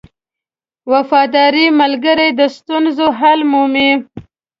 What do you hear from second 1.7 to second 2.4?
ملګری